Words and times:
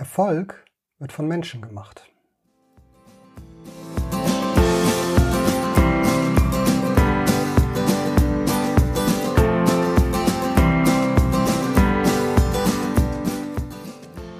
Erfolg 0.00 0.64
wird 0.98 1.12
von 1.12 1.28
Menschen 1.28 1.60
gemacht. 1.60 2.06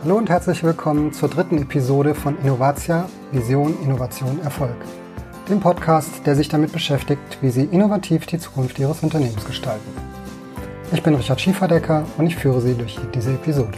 Hallo 0.02 0.16
und 0.16 0.30
herzlich 0.30 0.62
willkommen 0.62 1.12
zur 1.12 1.28
dritten 1.28 1.58
Episode 1.58 2.14
von 2.14 2.38
Innovatia, 2.38 3.06
Vision, 3.30 3.78
Innovation, 3.82 4.40
Erfolg. 4.40 4.74
Dem 5.50 5.60
Podcast, 5.60 6.26
der 6.26 6.36
sich 6.36 6.48
damit 6.48 6.72
beschäftigt, 6.72 7.36
wie 7.42 7.50
Sie 7.50 7.64
innovativ 7.64 8.24
die 8.24 8.38
Zukunft 8.38 8.78
Ihres 8.78 9.02
Unternehmens 9.02 9.44
gestalten. 9.44 9.90
Ich 10.90 11.02
bin 11.02 11.14
Richard 11.14 11.38
Schieferdecker 11.38 12.06
und 12.16 12.26
ich 12.28 12.36
führe 12.36 12.62
Sie 12.62 12.72
durch 12.72 12.98
diese 13.14 13.34
Episode 13.34 13.76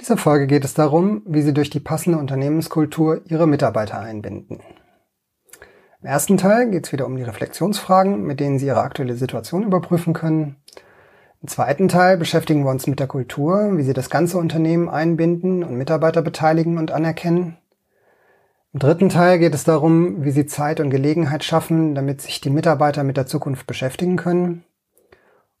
dieser 0.00 0.16
Folge 0.16 0.46
geht 0.46 0.64
es 0.64 0.74
darum, 0.74 1.22
wie 1.26 1.42
Sie 1.42 1.52
durch 1.52 1.68
die 1.68 1.80
passende 1.80 2.18
Unternehmenskultur 2.18 3.20
Ihre 3.26 3.46
Mitarbeiter 3.46 4.00
einbinden. 4.00 4.60
Im 6.00 6.06
ersten 6.06 6.38
Teil 6.38 6.70
geht 6.70 6.86
es 6.86 6.92
wieder 6.92 7.04
um 7.04 7.16
die 7.16 7.22
Reflexionsfragen, 7.22 8.22
mit 8.22 8.40
denen 8.40 8.58
Sie 8.58 8.66
Ihre 8.66 8.80
aktuelle 8.80 9.14
Situation 9.14 9.62
überprüfen 9.62 10.14
können. 10.14 10.56
Im 11.42 11.48
zweiten 11.48 11.88
Teil 11.88 12.16
beschäftigen 12.16 12.64
wir 12.64 12.70
uns 12.70 12.86
mit 12.86 12.98
der 12.98 13.06
Kultur, 13.08 13.76
wie 13.76 13.82
Sie 13.82 13.92
das 13.92 14.08
ganze 14.08 14.38
Unternehmen 14.38 14.88
einbinden 14.88 15.62
und 15.62 15.76
Mitarbeiter 15.76 16.22
beteiligen 16.22 16.78
und 16.78 16.90
anerkennen. 16.90 17.58
Im 18.72 18.80
dritten 18.80 19.10
Teil 19.10 19.38
geht 19.38 19.54
es 19.54 19.64
darum, 19.64 20.24
wie 20.24 20.30
Sie 20.30 20.46
Zeit 20.46 20.80
und 20.80 20.88
Gelegenheit 20.88 21.44
schaffen, 21.44 21.94
damit 21.94 22.22
sich 22.22 22.40
die 22.40 22.50
Mitarbeiter 22.50 23.04
mit 23.04 23.18
der 23.18 23.26
Zukunft 23.26 23.66
beschäftigen 23.66 24.16
können. 24.16 24.64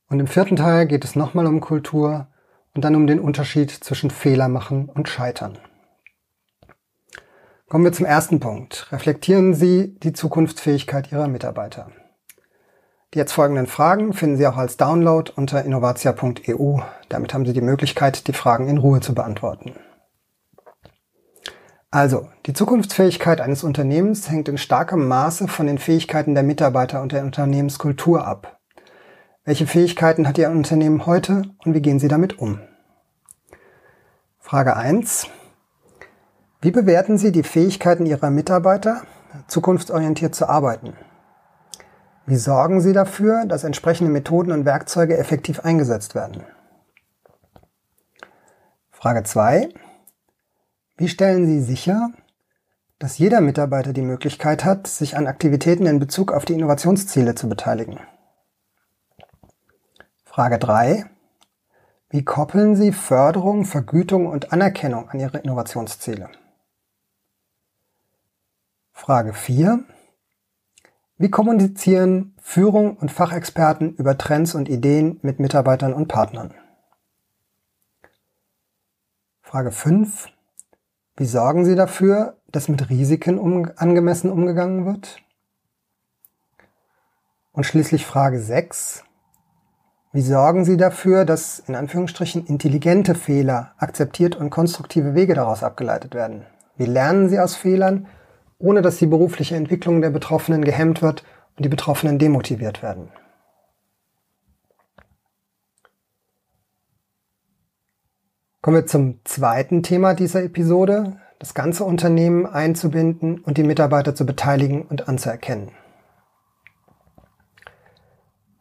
Und 0.08 0.18
im 0.18 0.26
vierten 0.26 0.56
Teil 0.56 0.86
geht 0.86 1.04
es 1.04 1.14
nochmal 1.14 1.46
um 1.46 1.60
Kultur 1.60 2.26
und 2.74 2.84
dann 2.84 2.94
um 2.94 3.06
den 3.06 3.20
Unterschied 3.20 3.70
zwischen 3.70 4.10
Fehler 4.10 4.48
machen 4.48 4.88
und 4.88 5.08
Scheitern. 5.08 5.58
Kommen 7.68 7.84
wir 7.84 7.92
zum 7.92 8.06
ersten 8.06 8.40
Punkt. 8.40 8.90
Reflektieren 8.90 9.54
Sie 9.54 9.98
die 10.00 10.12
Zukunftsfähigkeit 10.12 11.12
Ihrer 11.12 11.28
Mitarbeiter. 11.28 11.92
Die 13.14 13.18
jetzt 13.18 13.32
folgenden 13.32 13.66
Fragen 13.66 14.12
finden 14.12 14.36
Sie 14.36 14.46
auch 14.46 14.56
als 14.56 14.76
Download 14.76 15.32
unter 15.34 15.64
innovatia.eu. 15.64 16.80
Damit 17.08 17.34
haben 17.34 17.46
Sie 17.46 17.52
die 17.52 17.60
Möglichkeit, 17.60 18.28
die 18.28 18.32
Fragen 18.32 18.68
in 18.68 18.78
Ruhe 18.78 19.00
zu 19.00 19.14
beantworten. 19.14 19.74
Also, 21.92 22.28
die 22.46 22.52
Zukunftsfähigkeit 22.52 23.40
eines 23.40 23.64
Unternehmens 23.64 24.30
hängt 24.30 24.48
in 24.48 24.58
starkem 24.58 25.08
Maße 25.08 25.48
von 25.48 25.66
den 25.66 25.78
Fähigkeiten 25.78 26.34
der 26.34 26.44
Mitarbeiter 26.44 27.02
und 27.02 27.10
der 27.10 27.24
Unternehmenskultur 27.24 28.24
ab. 28.24 28.59
Welche 29.50 29.66
Fähigkeiten 29.66 30.28
hat 30.28 30.38
Ihr 30.38 30.48
Unternehmen 30.48 31.06
heute 31.06 31.42
und 31.64 31.74
wie 31.74 31.82
gehen 31.82 31.98
Sie 31.98 32.06
damit 32.06 32.38
um? 32.38 32.60
Frage 34.38 34.76
1. 34.76 35.26
Wie 36.60 36.70
bewerten 36.70 37.18
Sie 37.18 37.32
die 37.32 37.42
Fähigkeiten 37.42 38.06
Ihrer 38.06 38.30
Mitarbeiter, 38.30 39.02
zukunftsorientiert 39.48 40.36
zu 40.36 40.48
arbeiten? 40.48 40.92
Wie 42.26 42.36
sorgen 42.36 42.80
Sie 42.80 42.92
dafür, 42.92 43.44
dass 43.44 43.64
entsprechende 43.64 44.12
Methoden 44.12 44.52
und 44.52 44.66
Werkzeuge 44.66 45.18
effektiv 45.18 45.58
eingesetzt 45.58 46.14
werden? 46.14 46.44
Frage 48.92 49.24
2. 49.24 49.68
Wie 50.96 51.08
stellen 51.08 51.46
Sie 51.46 51.60
sicher, 51.60 52.10
dass 53.00 53.18
jeder 53.18 53.40
Mitarbeiter 53.40 53.92
die 53.92 54.02
Möglichkeit 54.02 54.64
hat, 54.64 54.86
sich 54.86 55.16
an 55.16 55.26
Aktivitäten 55.26 55.86
in 55.86 55.98
Bezug 55.98 56.30
auf 56.30 56.44
die 56.44 56.54
Innovationsziele 56.54 57.34
zu 57.34 57.48
beteiligen? 57.48 57.98
Frage 60.32 60.60
3. 60.60 61.06
Wie 62.08 62.24
koppeln 62.24 62.76
Sie 62.76 62.92
Förderung, 62.92 63.64
Vergütung 63.64 64.28
und 64.28 64.52
Anerkennung 64.52 65.08
an 65.10 65.18
Ihre 65.18 65.38
Innovationsziele? 65.38 66.28
Frage 68.92 69.32
4. 69.32 69.82
Wie 71.18 71.30
kommunizieren 71.30 72.36
Führung 72.40 72.96
und 72.96 73.10
Fachexperten 73.10 73.96
über 73.96 74.16
Trends 74.18 74.54
und 74.54 74.68
Ideen 74.68 75.18
mit 75.22 75.40
Mitarbeitern 75.40 75.92
und 75.92 76.06
Partnern? 76.06 76.54
Frage 79.42 79.72
5. 79.72 80.28
Wie 81.16 81.26
sorgen 81.26 81.64
Sie 81.64 81.74
dafür, 81.74 82.36
dass 82.46 82.68
mit 82.68 82.88
Risiken 82.88 83.36
um, 83.36 83.68
angemessen 83.74 84.30
umgegangen 84.30 84.86
wird? 84.86 85.20
Und 87.50 87.64
schließlich 87.64 88.06
Frage 88.06 88.38
6. 88.38 89.02
Wie 90.12 90.22
sorgen 90.22 90.64
Sie 90.64 90.76
dafür, 90.76 91.24
dass 91.24 91.60
in 91.60 91.76
Anführungsstrichen 91.76 92.44
intelligente 92.46 93.14
Fehler 93.14 93.74
akzeptiert 93.78 94.34
und 94.34 94.50
konstruktive 94.50 95.14
Wege 95.14 95.34
daraus 95.34 95.62
abgeleitet 95.62 96.14
werden? 96.14 96.46
Wie 96.76 96.86
lernen 96.86 97.28
Sie 97.28 97.38
aus 97.38 97.54
Fehlern, 97.54 98.08
ohne 98.58 98.82
dass 98.82 98.96
die 98.96 99.06
berufliche 99.06 99.54
Entwicklung 99.54 100.00
der 100.00 100.10
Betroffenen 100.10 100.64
gehemmt 100.64 101.00
wird 101.00 101.22
und 101.56 101.64
die 101.64 101.68
Betroffenen 101.68 102.18
demotiviert 102.18 102.82
werden? 102.82 103.10
Kommen 108.62 108.78
wir 108.78 108.86
zum 108.86 109.20
zweiten 109.24 109.84
Thema 109.84 110.14
dieser 110.14 110.42
Episode, 110.42 111.18
das 111.38 111.54
ganze 111.54 111.84
Unternehmen 111.84 112.46
einzubinden 112.46 113.38
und 113.38 113.58
die 113.58 113.62
Mitarbeiter 113.62 114.16
zu 114.16 114.26
beteiligen 114.26 114.82
und 114.82 115.08
anzuerkennen. 115.08 115.70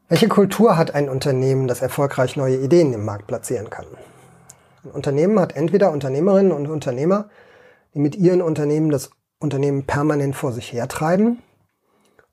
Welche 0.09 0.28
Kultur 0.28 0.75
hat 0.75 0.96
ein 0.96 1.08
Unternehmen, 1.08 1.68
das 1.68 1.84
erfolgreich 1.84 2.36
neue 2.36 2.58
Ideen 2.58 2.94
im 2.94 3.06
Markt 3.06 3.28
platzieren 3.28 3.70
kann? 3.70 3.86
Ein 4.84 4.90
Unternehmen 4.90 5.40
hat 5.40 5.56
entweder 5.56 5.92
Unternehmerinnen 5.92 6.52
und 6.52 6.68
Unternehmer, 6.68 7.30
die 7.94 8.00
mit 8.00 8.16
ihren 8.16 8.42
Unternehmen 8.42 8.90
das 8.90 9.12
Unternehmen 9.38 9.86
permanent 9.86 10.36
vor 10.36 10.52
sich 10.52 10.74
hertreiben, 10.74 11.44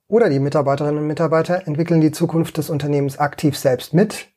oder 0.09 0.31
die 0.31 0.39
Mitarbeiterinnen 0.39 1.01
und 1.01 1.07
Mitarbeiter 1.07 1.67
entwickeln 1.67 2.01
die 2.01 2.13
Zukunft 2.13 2.57
des 2.57 2.71
Unternehmens 2.71 3.19
aktiv 3.19 3.59
selbst 3.59 3.93
mit 3.93 4.29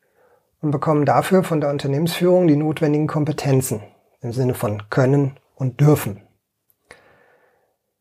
und 0.61 0.71
bekommen 0.71 1.05
dafür 1.05 1.43
von 1.43 1.61
der 1.61 1.69
Unternehmensführung 1.69 2.45
die 2.45 2.57
notwendigen 2.57 3.07
Kompetenzen 3.07 3.81
im 4.19 4.33
Sinne 4.33 4.53
von 4.53 4.83
können 4.89 5.37
und 5.55 5.79
dürfen. 5.79 6.23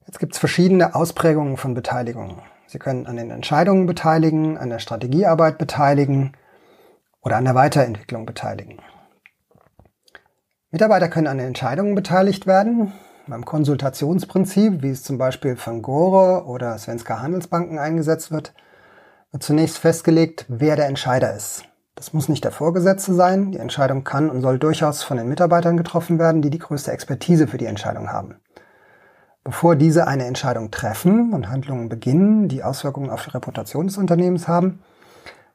Jetzt 0.04 0.18
gibt 0.18 0.32
es 0.32 0.40
verschiedene 0.40 0.96
Ausprägungen 0.96 1.56
von 1.58 1.74
Beteiligung. 1.74 2.42
Sie 2.68 2.78
können 2.78 3.06
an 3.06 3.16
den 3.16 3.30
Entscheidungen 3.30 3.86
beteiligen, 3.86 4.58
an 4.58 4.68
der 4.68 4.78
Strategiearbeit 4.78 5.56
beteiligen 5.56 6.34
oder 7.22 7.38
an 7.38 7.46
der 7.46 7.54
Weiterentwicklung 7.54 8.26
beteiligen. 8.26 8.78
Mitarbeiter 10.70 11.08
können 11.08 11.28
an 11.28 11.38
den 11.38 11.46
Entscheidungen 11.46 11.94
beteiligt 11.94 12.46
werden, 12.46 12.92
beim 13.26 13.46
Konsultationsprinzip, 13.46 14.82
wie 14.82 14.90
es 14.90 15.02
zum 15.02 15.16
Beispiel 15.16 15.56
von 15.56 15.80
Gore 15.80 16.44
oder 16.44 16.76
Svenska 16.76 17.20
Handelsbanken 17.20 17.78
eingesetzt 17.78 18.30
wird, 18.30 18.52
wird 19.32 19.42
zunächst 19.42 19.78
festgelegt, 19.78 20.44
wer 20.48 20.76
der 20.76 20.88
Entscheider 20.88 21.34
ist. 21.34 21.64
Das 21.94 22.12
muss 22.12 22.28
nicht 22.28 22.44
der 22.44 22.52
Vorgesetzte 22.52 23.14
sein. 23.14 23.50
Die 23.50 23.58
Entscheidung 23.58 24.04
kann 24.04 24.30
und 24.30 24.42
soll 24.42 24.58
durchaus 24.58 25.02
von 25.02 25.16
den 25.16 25.28
Mitarbeitern 25.28 25.78
getroffen 25.78 26.18
werden, 26.18 26.42
die 26.42 26.50
die 26.50 26.58
größte 26.58 26.92
Expertise 26.92 27.48
für 27.48 27.58
die 27.58 27.66
Entscheidung 27.66 28.12
haben. 28.12 28.36
Bevor 29.44 29.76
diese 29.76 30.06
eine 30.06 30.26
Entscheidung 30.26 30.70
treffen 30.70 31.32
und 31.32 31.48
Handlungen 31.48 31.88
beginnen, 31.88 32.48
die 32.48 32.62
Auswirkungen 32.62 33.10
auf 33.10 33.24
die 33.24 33.30
Reputation 33.30 33.86
des 33.86 33.96
Unternehmens 33.96 34.48
haben, 34.48 34.80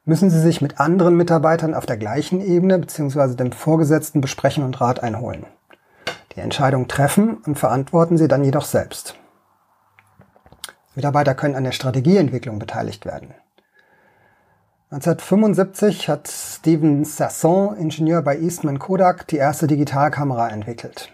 müssen 0.06 0.30
sie 0.30 0.40
sich 0.40 0.62
mit 0.62 0.80
anderen 0.80 1.16
Mitarbeitern 1.16 1.74
auf 1.74 1.86
der 1.86 1.98
gleichen 1.98 2.42
Ebene 2.42 2.80
bzw. 2.80 3.36
dem 3.36 3.52
Vorgesetzten 3.52 4.22
besprechen 4.22 4.64
und 4.64 4.82
Rat 4.82 5.02
einholen. 5.02 5.46
Die 6.36 6.40
Entscheidung 6.40 6.88
treffen 6.88 7.38
und 7.46 7.60
verantworten 7.60 8.18
sie 8.18 8.28
dann 8.28 8.44
jedoch 8.44 8.66
selbst. 8.66 9.16
Mitarbeiter 10.96 11.36
können 11.36 11.56
an 11.56 11.64
der 11.64 11.72
Strategieentwicklung 11.72 12.60
beteiligt 12.60 13.06
werden. 13.06 13.34
1975 14.92 16.08
hat 16.08 16.28
Steven 16.28 17.04
Sasson, 17.04 17.76
Ingenieur 17.78 18.22
bei 18.22 18.38
Eastman 18.38 18.78
Kodak, 18.78 19.28
die 19.28 19.38
erste 19.38 19.66
Digitalkamera 19.66 20.50
entwickelt. 20.50 21.12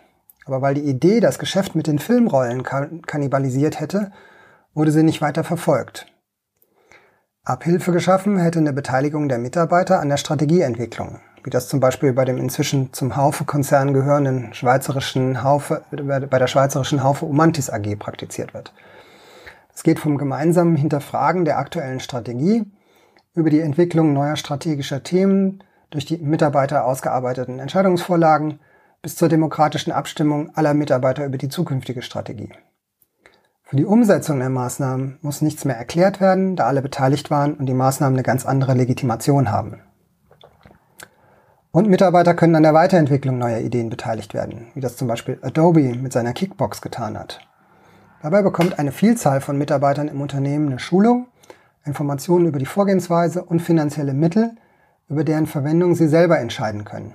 Aber 0.49 0.63
weil 0.63 0.73
die 0.73 0.90
Idee 0.90 1.19
das 1.19 1.37
Geschäft 1.37 1.75
mit 1.75 1.85
den 1.85 1.99
Filmrollen 1.99 2.63
kannibalisiert 2.63 3.79
hätte, 3.79 4.11
wurde 4.73 4.91
sie 4.91 5.03
nicht 5.03 5.22
weiter 5.22 5.43
verfolgt. 5.43 6.07
Abhilfe 7.43 7.91
geschaffen 7.91 8.40
hätte 8.40 8.57
eine 8.57 8.73
Beteiligung 8.73 9.29
der 9.29 9.37
Mitarbeiter 9.37 9.99
an 9.99 10.09
der 10.09 10.17
Strategieentwicklung, 10.17 11.19
wie 11.43 11.51
das 11.51 11.67
zum 11.67 11.79
Beispiel 11.79 12.13
bei 12.13 12.25
dem 12.25 12.40
inzwischen 12.40 12.91
zum 12.93 13.16
Haufe-Konzern 13.16 13.93
gehörenden 13.93 14.51
schweizerischen 14.55 15.43
Haufe, 15.43 15.84
bei 15.91 16.40
der 16.40 16.47
schweizerischen 16.47 17.03
Haufe 17.03 17.28
Umantis 17.28 17.69
AG 17.69 17.99
praktiziert 17.99 18.55
wird. 18.55 18.73
Es 19.75 19.84
geht 19.84 19.99
vom 19.99 20.17
gemeinsamen 20.17 20.75
Hinterfragen 20.75 21.45
der 21.45 21.59
aktuellen 21.59 21.99
Strategie 21.99 22.66
über 23.35 23.52
die 23.52 23.61
Entwicklung 23.61 24.13
neuer 24.13 24.35
strategischer 24.35 25.03
Themen 25.03 25.63
durch 25.91 26.05
die 26.05 26.17
Mitarbeiter 26.17 26.85
ausgearbeiteten 26.85 27.59
Entscheidungsvorlagen 27.59 28.59
bis 29.01 29.16
zur 29.16 29.29
demokratischen 29.29 29.91
Abstimmung 29.91 30.55
aller 30.55 30.73
Mitarbeiter 30.73 31.25
über 31.25 31.37
die 31.37 31.49
zukünftige 31.49 32.01
Strategie. 32.01 32.51
Für 33.63 33.75
die 33.75 33.85
Umsetzung 33.85 34.40
der 34.40 34.49
Maßnahmen 34.49 35.19
muss 35.22 35.41
nichts 35.41 35.63
mehr 35.63 35.78
erklärt 35.78 36.19
werden, 36.19 36.55
da 36.55 36.66
alle 36.66 36.81
beteiligt 36.81 37.29
waren 37.29 37.53
und 37.53 37.67
die 37.67 37.73
Maßnahmen 37.73 38.16
eine 38.16 38.23
ganz 38.23 38.46
andere 38.46 38.73
Legitimation 38.73 39.51
haben. 39.51 39.81
Und 41.72 41.87
Mitarbeiter 41.87 42.34
können 42.34 42.55
an 42.55 42.63
der 42.63 42.73
Weiterentwicklung 42.73 43.37
neuer 43.37 43.59
Ideen 43.59 43.91
beteiligt 43.91 44.34
werden, 44.34 44.72
wie 44.73 44.81
das 44.81 44.97
zum 44.97 45.07
Beispiel 45.07 45.37
Adobe 45.43 45.95
mit 45.95 46.11
seiner 46.11 46.34
Kickbox 46.34 46.81
getan 46.81 47.17
hat. 47.17 47.41
Dabei 48.23 48.41
bekommt 48.41 48.79
eine 48.79 48.91
Vielzahl 48.91 49.40
von 49.40 49.57
Mitarbeitern 49.57 50.07
im 50.07 50.19
Unternehmen 50.19 50.69
eine 50.69 50.79
Schulung, 50.79 51.28
Informationen 51.85 52.47
über 52.47 52.59
die 52.59 52.66
Vorgehensweise 52.66 53.43
und 53.43 53.61
finanzielle 53.61 54.13
Mittel, 54.13 54.55
über 55.07 55.23
deren 55.23 55.45
Verwendung 55.45 55.93
sie 55.93 56.07
selber 56.07 56.40
entscheiden 56.40 56.85
können. 56.85 57.13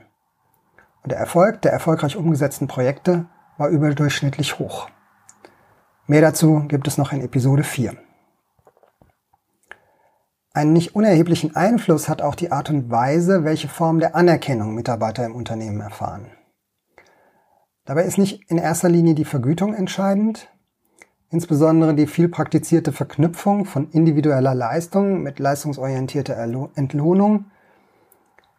Und 1.05 1.11
der 1.11 1.19
Erfolg 1.19 1.61
der 1.61 1.73
erfolgreich 1.73 2.17
umgesetzten 2.17 2.67
Projekte 2.67 3.27
war 3.59 3.69
überdurchschnittlich 3.69 4.59
hoch. 4.59 4.89
Mehr 6.07 6.23
dazu 6.23 6.65
gibt 6.67 6.89
es 6.89 6.97
noch 6.97 7.13
in 7.13 7.21
Episode 7.21 7.63
4. 7.63 7.95
Einen 10.55 10.73
nicht 10.73 10.95
unerheblichen 10.95 11.55
Einfluss 11.57 12.09
hat 12.09 12.23
auch 12.23 12.35
die 12.35 12.53
Art 12.53 12.71
und 12.71 12.91
Weise, 12.91 13.45
welche 13.45 13.69
Form 13.69 14.01
der 14.01 14.17
Anerkennung 14.17 14.75
Mitarbeiter 14.75 15.27
im 15.27 15.35
Unternehmen 15.35 15.81
erfahren. 15.81 16.31
Dabei 17.85 18.05
ist 18.05 18.17
nicht 18.17 18.51
in 18.51 18.57
erster 18.57 18.89
Linie 18.89 19.15
die 19.15 19.27
Vergütung 19.27 19.75
entscheidend, 19.75 20.49
insbesondere 21.29 21.95
die 21.95 22.07
viel 22.07 22.31
praktizierte 22.31 22.93
Verknüpfung 22.93 23.67
von 23.67 23.91
individueller 23.91 24.55
Leistung 24.55 25.23
mit 25.23 25.39
leistungsorientierter 25.39 26.37
Entlohnung 26.77 27.51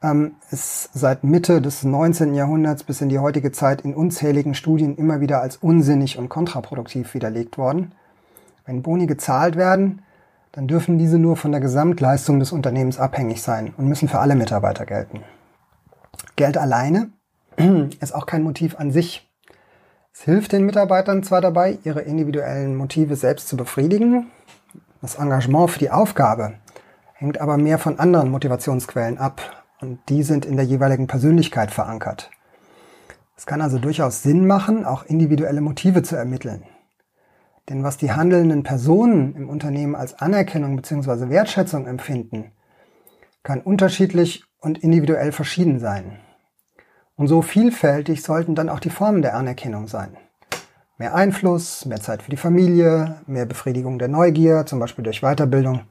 ähm, 0.02 0.36
ist 0.52 0.90
seit 0.94 1.24
Mitte 1.24 1.62
des 1.62 1.84
19. 1.84 2.34
Jahrhunderts 2.34 2.84
bis 2.84 3.02
in 3.02 3.10
die 3.10 3.20
heutige 3.20 3.52
Zeit 3.52 3.82
in 3.82 3.94
unzähligen 3.94 4.54
Studien 4.54 4.96
immer 4.96 5.22
wieder 5.22 5.42
als 5.42 5.58
unsinnig 5.58 6.18
und 6.18 6.30
kontraproduktiv 6.30 7.14
widerlegt 7.14 7.58
worden. 7.58 7.94
Wenn 8.66 8.82
Boni 8.82 9.08
gezahlt 9.08 9.56
werden, 9.56 10.02
dann 10.52 10.68
dürfen 10.68 10.98
diese 10.98 11.20
nur 11.20 11.38
von 11.38 11.52
der 11.52 11.62
Gesamtleistung 11.62 12.40
des 12.40 12.52
Unternehmens 12.52 13.00
abhängig 13.00 13.42
sein 13.42 13.74
und 13.78 13.88
müssen 13.88 14.08
für 14.08 14.20
alle 14.20 14.36
Mitarbeiter 14.36 14.86
gelten. 14.86 15.22
Geld 16.36 16.58
alleine 16.58 17.10
ist 18.00 18.16
auch 18.16 18.26
kein 18.26 18.44
Motiv 18.44 18.76
an 18.80 18.92
sich. 18.92 19.30
Es 20.14 20.22
hilft 20.22 20.54
den 20.54 20.66
Mitarbeitern 20.66 21.24
zwar 21.24 21.42
dabei, 21.42 21.78
ihre 21.84 22.02
individuellen 22.02 22.76
Motive 22.76 23.18
selbst 23.18 23.50
zu 23.50 23.58
befriedigen, 23.58 24.28
das 25.02 25.16
Engagement 25.16 25.70
für 25.70 25.78
die 25.78 25.92
Aufgabe 25.92 26.56
hängt 27.14 27.40
aber 27.40 27.58
mehr 27.58 27.78
von 27.78 28.00
anderen 28.00 28.32
Motivationsquellen 28.32 29.20
ab 29.20 29.65
und 29.82 30.00
die 30.10 30.24
sind 30.24 30.46
in 30.46 30.56
der 30.56 30.66
jeweiligen 30.66 31.08
Persönlichkeit 31.08 31.72
verankert. 31.72 32.32
Es 33.38 33.46
kann 33.46 33.62
also 33.62 33.80
durchaus 33.80 34.24
Sinn 34.24 34.48
machen, 34.48 34.86
auch 34.86 35.04
individuelle 35.04 35.62
Motive 35.62 36.04
zu 36.04 36.16
ermitteln. 36.16 36.64
Denn 37.70 37.84
was 37.84 37.98
die 37.98 38.12
handelnden 38.12 38.64
Personen 38.64 39.36
im 39.36 39.50
Unternehmen 39.50 39.96
als 39.96 40.20
Anerkennung 40.20 40.76
bzw. 40.76 41.30
Wertschätzung 41.30 41.88
empfinden, 41.88 42.52
kann 43.44 43.62
unterschiedlich 43.62 44.44
und 44.60 44.78
individuell 44.78 45.32
verschieden 45.32 45.80
sein. 45.80 46.20
Und 47.16 47.28
so 47.28 47.42
vielfältig 47.42 48.24
sollten 48.24 48.56
dann 48.56 48.70
auch 48.70 48.80
die 48.80 48.90
Formen 48.90 49.22
der 49.22 49.36
Anerkennung 49.36 49.88
sein. 49.88 50.18
Mehr 50.98 51.14
Einfluss, 51.14 51.86
mehr 51.86 52.00
Zeit 52.00 52.24
für 52.24 52.32
die 52.32 52.38
Familie, 52.38 53.22
mehr 53.28 53.46
Befriedigung 53.46 54.00
der 54.00 54.08
Neugier, 54.08 54.66
zum 54.66 54.80
Beispiel 54.80 55.04
durch 55.04 55.22
Weiterbildung 55.22 55.82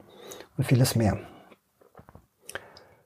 und 0.56 0.64
vieles 0.64 0.96
mehr. 0.96 1.18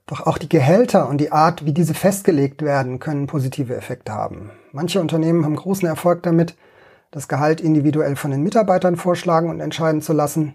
Doch 0.08 0.26
auch 0.26 0.38
die 0.38 0.48
Gehälter 0.48 1.06
und 1.06 1.18
die 1.18 1.32
Art, 1.32 1.66
wie 1.66 1.72
diese 1.72 1.92
festgelegt 1.92 2.62
werden, 2.62 2.98
können 2.98 3.26
positive 3.26 3.76
Effekte 3.76 4.12
haben. 4.12 4.50
Manche 4.72 5.02
Unternehmen 5.02 5.44
haben 5.44 5.54
großen 5.54 5.86
Erfolg 5.86 6.22
damit, 6.22 6.56
das 7.10 7.28
Gehalt 7.28 7.60
individuell 7.60 8.16
von 8.16 8.30
den 8.30 8.42
Mitarbeitern 8.42 8.96
vorschlagen 8.96 9.50
und 9.50 9.60
entscheiden 9.60 10.00
zu 10.00 10.14
lassen. 10.14 10.54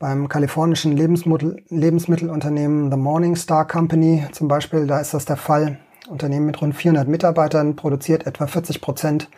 Beim 0.00 0.28
kalifornischen 0.28 0.96
Lebensmittel 0.96 1.62
Lebensmittelunternehmen 1.68 2.90
The 2.90 2.96
Morning 2.96 3.36
Star 3.36 3.66
Company 3.66 4.26
zum 4.32 4.48
Beispiel, 4.48 4.88
da 4.88 5.00
ist 5.00 5.14
das 5.14 5.24
der 5.24 5.36
Fall. 5.36 5.78
Unternehmen 6.08 6.46
mit 6.46 6.60
rund 6.60 6.74
400 6.74 7.06
Mitarbeitern 7.06 7.76
produziert 7.76 8.26
etwa 8.26 8.48
40 8.48 8.80
Prozent 8.80 9.28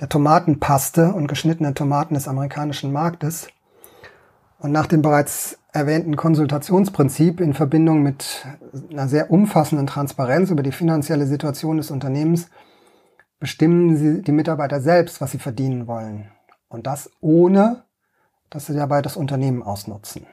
der 0.00 0.10
Tomatenpaste 0.10 1.14
und 1.14 1.28
geschnittene 1.28 1.72
Tomaten 1.72 2.12
des 2.12 2.28
amerikanischen 2.28 2.92
Marktes. 2.92 3.48
Und 4.58 4.72
nach 4.72 4.86
dem 4.86 5.02
bereits 5.02 5.58
erwähnten 5.72 6.16
Konsultationsprinzip 6.16 7.40
in 7.40 7.52
Verbindung 7.52 8.02
mit 8.02 8.46
einer 8.90 9.08
sehr 9.08 9.30
umfassenden 9.30 9.86
Transparenz 9.86 10.50
über 10.50 10.62
die 10.62 10.72
finanzielle 10.72 11.26
Situation 11.26 11.76
des 11.76 11.90
Unternehmens 11.90 12.48
bestimmen 13.38 13.96
sie 13.96 14.22
die 14.22 14.32
Mitarbeiter 14.32 14.80
selbst, 14.80 15.20
was 15.20 15.32
sie 15.32 15.38
verdienen 15.38 15.86
wollen. 15.86 16.30
Und 16.68 16.86
das 16.86 17.10
ohne, 17.20 17.84
dass 18.48 18.66
sie 18.66 18.74
dabei 18.74 19.02
das 19.02 19.16
Unternehmen 19.16 19.62
ausnutzen. 19.62 20.26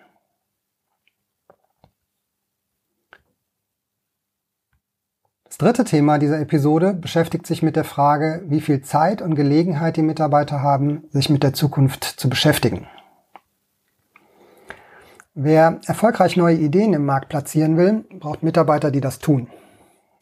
Das 5.44 5.58
dritte 5.60 5.84
Thema 5.84 6.18
dieser 6.18 6.40
Episode 6.40 6.94
beschäftigt 6.94 7.46
sich 7.46 7.62
mit 7.62 7.76
der 7.76 7.84
Frage, 7.84 8.42
wie 8.48 8.62
viel 8.62 8.82
Zeit 8.82 9.22
und 9.22 9.36
Gelegenheit 9.36 9.98
die 9.98 10.02
Mitarbeiter 10.02 10.62
haben, 10.62 11.04
sich 11.12 11.30
mit 11.30 11.44
der 11.44 11.54
Zukunft 11.54 12.04
zu 12.04 12.28
beschäftigen. 12.30 12.88
Wer 15.36 15.80
erfolgreich 15.88 16.38
neue 16.38 16.58
Ideen 16.58 16.94
im 16.94 17.06
Markt 17.06 17.30
platzieren 17.30 17.76
will, 17.76 18.06
braucht 18.20 18.44
Mitarbeiter, 18.44 18.92
die 18.92 19.02
das 19.02 19.18
tun. 19.18 19.48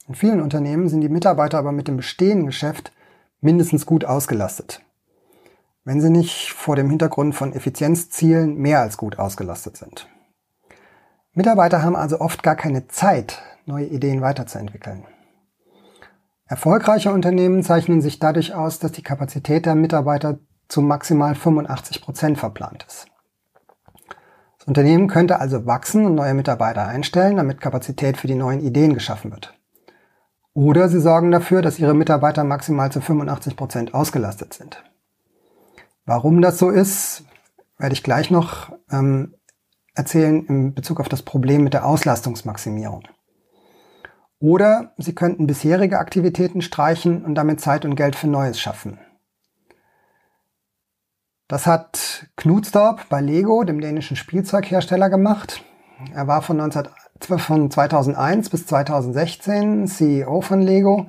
In 0.08 0.16
vielen 0.16 0.42
Unternehmen 0.42 0.88
sind 0.88 1.02
die 1.02 1.10
Mitarbeiter 1.10 1.58
aber 1.58 1.74
mit 1.74 1.90
dem 1.90 1.98
bestehenden 1.98 2.46
Geschäft 2.46 2.94
mindestens 3.42 3.86
gut 3.86 4.06
ausgelastet. 4.06 4.82
Wenn 5.84 6.00
sie 6.00 6.10
nicht 6.10 6.54
vor 6.54 6.78
dem 6.78 6.90
Hintergrund 6.90 7.36
von 7.36 7.52
Effizienzzielen 7.52 8.56
mehr 8.56 8.80
als 8.80 8.96
gut 8.96 9.20
ausgelastet 9.20 9.76
sind. 9.76 10.08
Mitarbeiter 11.34 11.82
haben 11.82 11.96
also 11.98 12.22
oft 12.22 12.42
gar 12.42 12.56
keine 12.56 12.88
Zeit, 12.88 13.42
neue 13.66 13.88
Ideen 13.88 14.22
weiterzuentwickeln. 14.22 15.06
Erfolgreiche 16.46 17.12
Unternehmen 17.12 17.64
zeichnen 17.64 18.02
sich 18.02 18.20
dadurch 18.20 18.54
aus, 18.54 18.80
dass 18.80 18.94
die 18.94 19.04
Kapazität 19.04 19.66
der 19.66 19.76
Mitarbeiter 19.76 20.40
zu 20.70 20.82
maximal 20.82 21.36
85 21.36 22.02
Prozent 22.02 22.38
verplant 22.38 22.86
ist. 22.88 23.11
Das 24.62 24.68
Unternehmen 24.68 25.08
könnte 25.08 25.40
also 25.40 25.66
wachsen 25.66 26.06
und 26.06 26.14
neue 26.14 26.36
Mitarbeiter 26.36 26.88
einstellen, 26.88 27.38
damit 27.38 27.62
Kapazität 27.62 28.18
für 28.18 28.28
die 28.28 28.36
neuen 28.36 28.60
Ideen 28.60 28.94
geschaffen 28.94 29.32
wird. 29.32 29.56
Oder 30.54 30.88
sie 30.88 31.00
sorgen 31.00 31.32
dafür, 31.32 31.64
dass 31.64 31.80
ihre 31.80 31.96
Mitarbeiter 31.96 32.44
maximal 32.44 32.92
zu 32.92 33.02
85 33.02 33.56
Prozent 33.56 33.96
ausgelastet 33.96 34.54
sind. 34.54 34.84
Warum 36.06 36.44
das 36.44 36.60
so 36.60 36.70
ist, 36.70 37.24
werde 37.80 37.94
ich 37.94 38.04
gleich 38.04 38.30
noch 38.30 38.72
ähm, 38.92 39.34
erzählen 39.96 40.46
in 40.46 40.76
Bezug 40.76 41.00
auf 41.00 41.10
das 41.10 41.24
Problem 41.24 41.64
mit 41.64 41.74
der 41.74 41.88
Auslastungsmaximierung. 41.88 43.08
Oder 44.38 44.94
sie 45.00 45.16
könnten 45.16 45.48
bisherige 45.48 45.98
Aktivitäten 45.98 46.62
streichen 46.62 47.26
und 47.26 47.34
damit 47.34 47.62
Zeit 47.62 47.84
und 47.84 47.96
Geld 47.96 48.16
für 48.16 48.28
Neues 48.28 48.60
schaffen. 48.60 49.00
Das 51.52 51.68
hat 51.68 52.28
Knudstorp 52.38 53.10
bei 53.10 53.20
Lego, 53.20 53.66
dem 53.66 53.82
dänischen 53.82 54.16
Spielzeughersteller, 54.16 55.10
gemacht. 55.10 55.66
Er 56.14 56.26
war 56.26 56.42
von 56.42 56.56
19 56.56 56.88
von 57.20 57.70
2001 57.70 58.50
bis 58.50 58.66
2016 58.68 59.86
CEO 59.86 60.40
von 60.40 60.62
Lego 60.62 61.08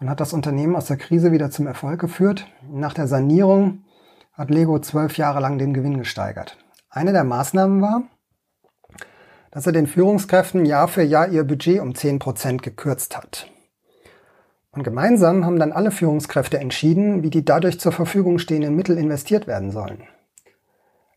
und 0.00 0.08
hat 0.08 0.20
das 0.20 0.32
Unternehmen 0.32 0.76
aus 0.76 0.86
der 0.86 0.96
Krise 0.96 1.30
wieder 1.30 1.50
zum 1.50 1.66
Erfolg 1.66 2.00
geführt. 2.00 2.46
Nach 2.72 2.94
der 2.94 3.06
Sanierung 3.06 3.84
hat 4.32 4.48
Lego 4.48 4.78
zwölf 4.78 5.18
Jahre 5.18 5.40
lang 5.40 5.58
den 5.58 5.74
Gewinn 5.74 5.98
gesteigert. 5.98 6.56
Eine 6.88 7.12
der 7.12 7.24
Maßnahmen 7.24 7.82
war, 7.82 8.04
dass 9.50 9.66
er 9.66 9.72
den 9.72 9.86
Führungskräften 9.86 10.64
Jahr 10.64 10.88
für 10.88 11.02
Jahr 11.02 11.28
ihr 11.28 11.44
Budget 11.44 11.80
um 11.80 11.94
10 11.94 12.18
Prozent 12.18 12.62
gekürzt 12.62 13.14
hat. 13.14 13.50
Und 14.76 14.82
gemeinsam 14.82 15.46
haben 15.46 15.58
dann 15.58 15.72
alle 15.72 15.90
Führungskräfte 15.90 16.58
entschieden, 16.58 17.22
wie 17.22 17.30
die 17.30 17.46
dadurch 17.46 17.80
zur 17.80 17.92
Verfügung 17.92 18.38
stehenden 18.38 18.76
Mittel 18.76 18.98
investiert 18.98 19.46
werden 19.46 19.70
sollen. 19.70 20.02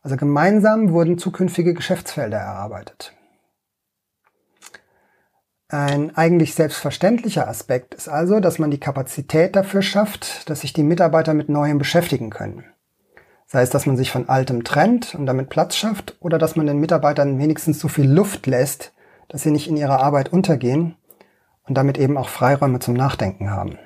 Also 0.01 0.15
gemeinsam 0.15 0.93
wurden 0.93 1.17
zukünftige 1.17 1.73
Geschäftsfelder 1.73 2.37
erarbeitet. 2.37 3.13
Ein 5.67 6.15
eigentlich 6.15 6.55
selbstverständlicher 6.55 7.49
Aspekt 7.49 7.93
ist 7.93 8.07
also, 8.07 8.39
dass 8.39 8.59
man 8.59 8.71
die 8.71 8.79
Kapazität 8.79 9.57
dafür 9.57 9.81
schafft, 9.81 10.49
dass 10.49 10.61
sich 10.61 10.71
die 10.71 10.83
Mitarbeiter 10.83 11.33
mit 11.33 11.49
Neuem 11.49 11.77
beschäftigen 11.77 12.29
können. 12.29 12.63
Sei 13.45 13.61
es, 13.61 13.69
dass 13.69 13.85
man 13.85 13.97
sich 13.97 14.09
von 14.09 14.29
Altem 14.29 14.63
trennt 14.63 15.15
und 15.15 15.25
damit 15.25 15.49
Platz 15.49 15.75
schafft 15.75 16.15
oder 16.21 16.37
dass 16.37 16.55
man 16.55 16.65
den 16.65 16.79
Mitarbeitern 16.79 17.37
wenigstens 17.39 17.79
so 17.79 17.89
viel 17.89 18.09
Luft 18.09 18.47
lässt, 18.47 18.93
dass 19.27 19.43
sie 19.43 19.51
nicht 19.51 19.67
in 19.67 19.75
ihrer 19.75 19.99
Arbeit 19.99 20.31
untergehen 20.31 20.95
und 21.69 21.75
damit 21.75 21.97
eben 21.97 22.17
auch 22.17 22.27
Freiräume 22.27 22.79
zum 22.79 22.95
Nachdenken 22.95 23.51
haben. 23.51 23.77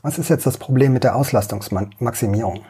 Was 0.00 0.18
ist 0.18 0.30
jetzt 0.30 0.46
das 0.46 0.56
Problem 0.56 0.92
mit 0.92 1.04
der 1.04 1.16
Auslastungsmaximierung? 1.16 2.62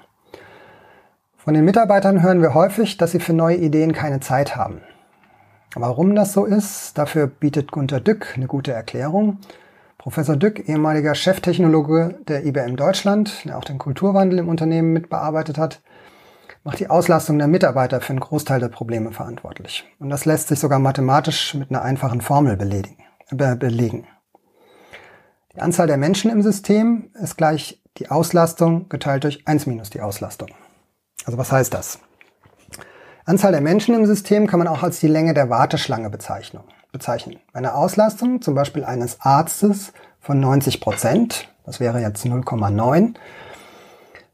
Von 1.37 1.54
den 1.54 1.64
Mitarbeitern 1.64 2.22
hören 2.22 2.40
wir 2.42 2.54
häufig, 2.54 2.96
dass 2.96 3.12
sie 3.12 3.20
für 3.20 3.32
neue 3.32 3.56
Ideen 3.56 3.92
keine 3.92 4.20
Zeit 4.20 4.56
haben. 4.56 4.80
Warum 5.75 6.14
das 6.14 6.32
so 6.32 6.44
ist, 6.44 6.99
dafür 6.99 7.26
bietet 7.26 7.72
Gunter 7.72 8.00
Dück 8.00 8.34
eine 8.37 8.46
gute 8.46 8.72
Erklärung. 8.72 9.38
Professor 9.99 10.37
Dück, 10.37 10.68
ehemaliger 10.68 11.14
Cheftechnologe 11.14 12.18
der 12.28 12.44
IBM 12.44 12.76
Deutschland, 12.76 13.44
der 13.44 13.56
auch 13.56 13.64
den 13.64 13.78
Kulturwandel 13.78 14.38
im 14.38 14.49
Unternehmen 14.49 14.92
mitbearbeitet 14.92 15.58
hat, 15.58 15.80
macht 16.64 16.80
die 16.80 16.90
Auslastung 16.90 17.38
der 17.38 17.49
Mitarbeiter 17.49 18.00
für 18.00 18.11
einen 18.11 18.20
Großteil 18.20 18.61
der 18.61 18.68
Probleme 18.68 19.12
verantwortlich. 19.12 19.84
Und 19.99 20.11
das 20.11 20.25
lässt 20.25 20.49
sich 20.49 20.61
sogar 20.61 20.78
mathematisch 20.78 21.54
mit 21.54 21.70
einer 21.70 21.82
einfachen 21.82 22.20
Formel 22.20 22.56
belegen. 22.56 22.96
Die 25.54 25.60
Anzahl 25.60 25.86
der 25.86 25.96
Menschen 25.96 26.30
im 26.30 26.42
System 26.42 27.10
ist 27.14 27.36
gleich 27.36 27.82
die 27.98 28.10
Auslastung 28.10 28.88
geteilt 28.88 29.24
durch 29.24 29.46
1 29.46 29.66
minus 29.66 29.90
die 29.90 30.00
Auslastung. 30.00 30.48
Also 31.24 31.38
was 31.38 31.52
heißt 31.52 31.74
das? 31.74 31.98
Anzahl 33.24 33.52
der 33.52 33.60
Menschen 33.60 33.94
im 33.94 34.06
System 34.06 34.46
kann 34.46 34.58
man 34.58 34.68
auch 34.68 34.82
als 34.82 34.98
die 34.98 35.08
Länge 35.08 35.34
der 35.34 35.48
Warteschlange 35.50 36.10
bezeichnen. 36.10 36.64
einer 37.52 37.76
Auslastung, 37.76 38.42
zum 38.42 38.54
Beispiel 38.54 38.84
eines 38.84 39.20
Arztes 39.20 39.92
von 40.20 40.40
90 40.40 40.80
Prozent, 40.80 41.48
das 41.64 41.80
wäre 41.80 42.00
jetzt 42.00 42.24
0,9, 42.24 43.14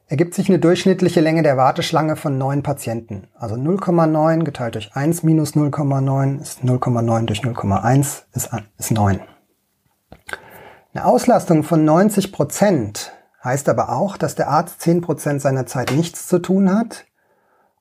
ergibt 0.08 0.34
sich 0.34 0.48
eine 0.48 0.58
durchschnittliche 0.58 1.20
Länge 1.20 1.42
der 1.42 1.56
Warteschlange 1.56 2.16
von 2.16 2.38
9 2.38 2.62
Patienten. 2.62 3.28
Also 3.34 3.54
0,9 3.54 4.42
geteilt 4.42 4.74
durch 4.74 4.96
1 4.96 5.22
minus 5.22 5.54
0,9 5.54 6.40
ist 6.40 6.64
0,9 6.64 7.26
durch 7.26 7.40
0,1 7.40 8.22
ist, 8.32 8.50
ist 8.78 8.90
9. 8.90 9.20
Eine 10.94 11.04
Auslastung 11.04 11.62
von 11.62 11.84
90 11.84 12.32
Prozent 12.32 13.12
heißt 13.44 13.68
aber 13.68 13.90
auch, 13.90 14.16
dass 14.16 14.34
der 14.34 14.48
Arzt 14.48 14.80
10 14.80 15.02
Prozent 15.02 15.42
seiner 15.42 15.66
Zeit 15.66 15.92
nichts 15.92 16.26
zu 16.26 16.38
tun 16.38 16.74
hat 16.74 17.04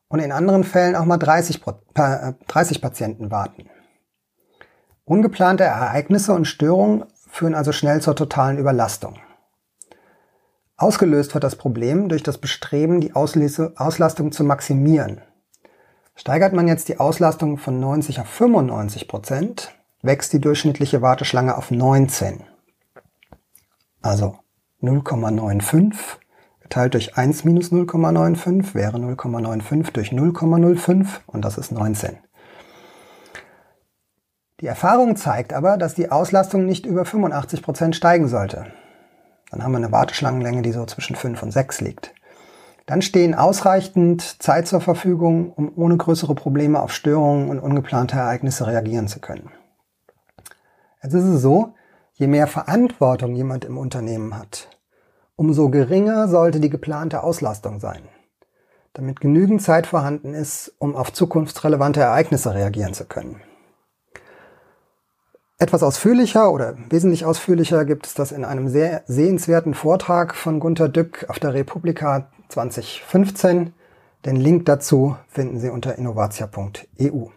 und 0.09 0.19
in 0.19 0.31
anderen 0.31 0.63
Fällen 0.63 0.95
auch 0.95 1.05
mal 1.05 1.17
30, 1.17 1.61
30 1.93 2.81
Patienten 2.81 3.31
warten. 3.31 3.69
Ungeplante 5.05 5.63
Ereignisse 5.63 6.33
und 6.33 6.45
Störungen 6.45 7.05
führen 7.29 7.55
also 7.55 7.71
schnell 7.71 8.01
zur 8.01 8.15
totalen 8.15 8.57
Überlastung. 8.57 9.15
Ausgelöst 10.79 11.33
wird 11.33 11.43
das 11.43 11.55
Problem 11.55 12.07
durch 12.07 12.21
das 12.21 12.37
Bestreben, 12.37 13.01
die 13.01 13.15
Auslastung 13.15 14.31
zu 14.31 14.43
maximieren. 14.43 15.21
Steigert 16.15 16.53
man 16.53 16.67
jetzt 16.67 16.87
die 16.87 16.99
Auslastung 16.99 17.57
von 17.57 17.79
90 17.79 18.19
auf 18.19 18.27
95 18.27 19.07
Prozent, 19.07 19.75
wächst 20.03 20.33
die 20.33 20.39
durchschnittliche 20.39 21.01
Warteschlange 21.01 21.57
auf 21.57 21.71
19. 21.71 22.43
Also 24.03 24.37
0,95 24.83 25.95
geteilt 26.59 26.93
durch 26.93 27.17
1 27.17 27.43
minus 27.43 27.71
0,95 27.71 28.75
wäre 28.75 28.97
0,95 28.97 29.91
durch 29.93 30.11
0,05 30.11 31.07
und 31.25 31.43
das 31.43 31.57
ist 31.57 31.71
19. 31.71 32.19
Die 34.61 34.67
Erfahrung 34.67 35.15
zeigt 35.15 35.53
aber, 35.53 35.77
dass 35.77 35.95
die 35.95 36.11
Auslastung 36.11 36.67
nicht 36.67 36.85
über 36.85 37.05
85 37.05 37.63
Prozent 37.63 37.95
steigen 37.95 38.27
sollte. 38.27 38.67
Dann 39.51 39.63
haben 39.63 39.71
wir 39.71 39.77
eine 39.77 39.91
Warteschlangenlänge, 39.91 40.61
die 40.61 40.71
so 40.71 40.85
zwischen 40.85 41.15
5 41.15 41.41
und 41.43 41.51
6 41.51 41.81
liegt. 41.81 42.13
Dann 42.85 43.01
stehen 43.01 43.35
ausreichend 43.35 44.41
Zeit 44.41 44.67
zur 44.67 44.79
Verfügung, 44.79 45.51
um 45.51 45.71
ohne 45.75 45.97
größere 45.97 46.35
Probleme 46.35 46.81
auf 46.81 46.93
Störungen 46.93 47.49
und 47.49 47.59
ungeplante 47.59 48.15
Ereignisse 48.15 48.65
reagieren 48.65 49.07
zu 49.07 49.19
können. 49.19 49.51
Jetzt 51.03 51.13
ist 51.13 51.25
es 51.25 51.41
so, 51.41 51.73
je 52.13 52.27
mehr 52.27 52.47
Verantwortung 52.47 53.35
jemand 53.35 53.65
im 53.65 53.77
Unternehmen 53.77 54.37
hat, 54.37 54.69
umso 55.35 55.69
geringer 55.69 56.27
sollte 56.27 56.59
die 56.59 56.69
geplante 56.69 57.23
Auslastung 57.23 57.79
sein, 57.79 58.03
damit 58.93 59.19
genügend 59.19 59.61
Zeit 59.61 59.85
vorhanden 59.85 60.33
ist, 60.33 60.73
um 60.79 60.95
auf 60.95 61.13
zukunftsrelevante 61.13 61.99
Ereignisse 61.99 62.53
reagieren 62.53 62.93
zu 62.93 63.05
können. 63.05 63.41
Etwas 65.59 65.81
ausführlicher 65.81 66.51
oder 66.51 66.77
wesentlich 66.89 67.25
ausführlicher 67.25 67.83
gibt 67.83 68.05
es 68.05 68.13
das 68.13 68.31
in 68.31 68.45
einem 68.45 68.69
sehr 68.69 69.03
sehenswerten 69.07 69.73
Vortrag 69.73 70.35
von 70.35 70.59
Gunter 70.59 70.87
Dück 70.87 71.25
auf 71.29 71.39
der 71.39 71.55
Republika 71.55 72.29
2015. 72.49 73.73
Den 74.23 74.35
Link 74.35 74.65
dazu 74.67 75.17
finden 75.27 75.59
Sie 75.59 75.69
unter 75.69 75.97
innovatia.eu. 75.97 77.29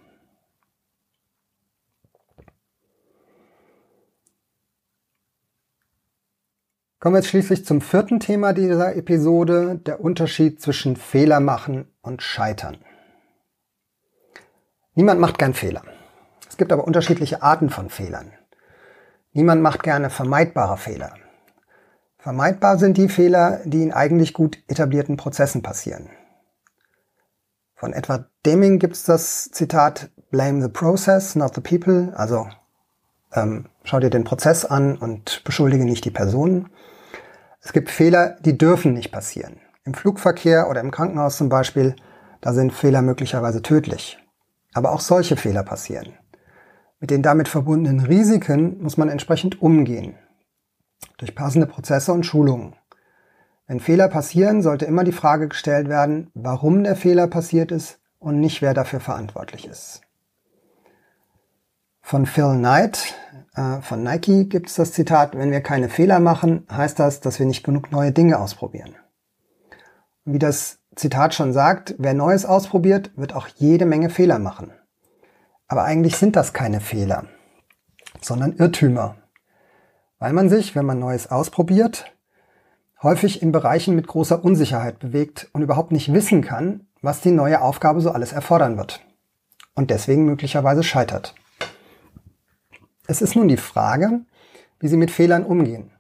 Kommen 6.99 7.15
wir 7.15 7.21
jetzt 7.21 7.29
schließlich 7.29 7.65
zum 7.65 7.81
vierten 7.81 8.21
Thema 8.21 8.53
dieser 8.53 8.95
Episode, 8.97 9.81
der 9.87 10.03
Unterschied 10.03 10.61
zwischen 10.61 10.97
Fehler 10.97 11.41
machen 11.41 11.89
und 12.03 12.21
Scheitern. 12.21 12.77
Niemand 14.95 15.19
macht 15.19 15.39
gern 15.39 15.55
Fehler. 15.55 15.83
Gibt 16.61 16.75
aber 16.75 16.87
unterschiedliche 16.87 17.40
Arten 17.40 17.71
von 17.71 17.88
Fehlern. 17.88 18.33
Niemand 19.33 19.62
macht 19.62 19.83
gerne 19.83 20.11
vermeidbare 20.11 20.76
Fehler. 20.76 21.14
Vermeidbar 22.19 22.76
sind 22.76 22.99
die 22.99 23.09
Fehler, 23.09 23.62
die 23.64 23.83
in 23.83 23.95
eigentlich 23.95 24.35
gut 24.35 24.59
etablierten 24.69 25.17
Prozessen 25.17 25.62
passieren. 25.62 26.11
Von 27.75 27.95
etwa 27.95 28.26
Deming 28.45 28.79
gibt 28.79 28.95
es 28.95 29.05
das 29.05 29.50
Zitat 29.50 30.11
Blame 30.31 30.61
the 30.61 30.69
process, 30.69 31.35
not 31.35 31.55
the 31.55 31.62
people. 31.62 32.12
Also 32.14 32.47
ähm, 33.33 33.64
schau 33.83 33.99
dir 33.99 34.11
den 34.11 34.25
Prozess 34.25 34.67
an 34.67 34.99
und 34.99 35.43
beschuldige 35.45 35.87
nicht 35.87 36.05
die 36.05 36.11
Personen. 36.11 36.69
Es 37.62 37.73
gibt 37.73 37.88
Fehler, 37.88 38.37
die 38.40 38.59
dürfen 38.59 38.93
nicht 38.93 39.12
passieren. 39.12 39.62
Im 39.85 39.95
Flugverkehr 39.95 40.69
oder 40.69 40.83
im 40.83 40.90
Krankenhaus 40.90 41.38
zum 41.38 41.49
Beispiel, 41.49 41.97
da 42.43 42.52
sind 42.52 42.75
Fehler 42.75 43.00
möglicherweise 43.00 43.62
tödlich. 43.62 44.19
Aber 44.75 44.93
auch 44.93 45.00
solche 45.00 45.38
Fehler 45.38 45.62
passieren. 45.62 46.12
Mit 47.00 47.11
den 47.11 47.23
damit 47.23 47.49
verbundenen 47.49 48.00
Risiken 48.00 48.83
muss 48.83 48.97
man 48.97 49.09
entsprechend 49.09 49.61
umgehen. 49.61 50.14
Durch 51.16 51.35
passende 51.35 51.66
Prozesse 51.66 52.12
und 52.12 52.25
Schulungen. 52.25 52.75
Wenn 53.66 53.80
Fehler 53.80 54.09
passieren, 54.09 54.62
sollte 54.62 54.85
immer 54.85 55.04
die 55.04 55.12
Frage 55.12 55.49
gestellt 55.49 55.88
werden, 55.88 56.30
warum 56.35 56.85
der 56.85 56.97
Fehler 56.97 57.26
passiert 57.26 57.73
ist 57.73 58.00
und 58.19 58.38
nicht 58.38 58.62
wer 58.62 58.75
dafür 58.75 59.00
verantwortlich 59.00 59.66
ist. 59.66 60.02
Von 62.02 62.26
Phil 62.26 62.54
Knight 62.57 63.14
äh, 63.54 63.80
von 63.80 64.02
Nike 64.02 64.45
gibt 64.45 64.69
es 64.69 64.75
das 64.75 64.92
Zitat, 64.92 65.37
wenn 65.37 65.50
wir 65.50 65.61
keine 65.61 65.88
Fehler 65.88 66.21
machen, 66.21 66.66
heißt 66.71 66.99
das, 66.99 67.21
dass 67.21 67.38
wir 67.38 67.47
nicht 67.47 67.62
genug 67.62 67.92
neue 67.92 68.12
Dinge 68.12 68.38
ausprobieren. 68.38 68.95
Und 70.25 70.35
wie 70.35 70.38
das 70.38 70.78
Zitat 70.97 71.35
schon 71.35 71.52
sagt, 71.52 71.95
wer 71.99 72.14
Neues 72.14 72.45
ausprobiert, 72.45 73.11
wird 73.16 73.35
auch 73.35 73.49
jede 73.49 73.87
Menge 73.87 74.11
Fehler 74.11 74.38
machen. 74.38 74.73
Aber 75.71 75.85
eigentlich 75.85 76.17
sind 76.17 76.35
das 76.35 76.53
keine 76.53 76.81
Fehler, 76.81 77.27
sondern 78.21 78.57
Irrtümer. 78.57 79.15
Weil 80.19 80.33
man 80.33 80.49
sich, 80.49 80.75
wenn 80.75 80.85
man 80.85 80.99
Neues 80.99 81.31
ausprobiert, 81.31 82.12
häufig 83.05 83.41
in 83.41 83.53
Bereichen 83.53 83.95
mit 83.95 84.09
großer 84.09 84.45
Unsicherheit 84.45 84.99
bewegt 84.99 85.49
und 85.53 85.62
überhaupt 85.62 85.93
nicht 85.93 86.12
wissen 86.12 86.43
kann, 86.43 86.89
was 87.03 87.21
die 87.21 87.31
neue 87.31 87.61
Aufgabe 87.61 88.00
so 88.00 88.11
alles 88.11 88.33
erfordern 88.33 88.79
wird. 88.79 89.00
Und 89.77 89.91
deswegen 89.91 90.25
möglicherweise 90.25 90.83
scheitert. 90.83 91.37
Es 93.07 93.23
ist 93.23 93.37
nun 93.37 93.47
die 93.47 93.57
Frage, 93.57 94.23
wie 94.81 94.89
Sie 94.89 94.97
mit 94.97 95.12
Fehlern 95.12 95.45
umgehen. 95.45 95.93